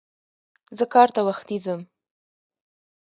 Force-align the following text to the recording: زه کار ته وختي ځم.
زه 0.77 0.85
کار 0.93 1.09
ته 1.15 1.21
وختي 1.27 1.57
ځم. 1.65 1.81